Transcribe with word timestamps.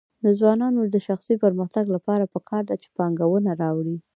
د 0.23 0.25
ځوانانو 0.39 0.81
د 0.93 0.95
شخصي 1.07 1.35
پرمختګ 1.43 1.85
لپاره 1.95 2.31
پکار 2.33 2.63
ده 2.69 2.75
چې 2.81 2.87
پانګونه 2.97 3.51
راوړي. 3.61 3.97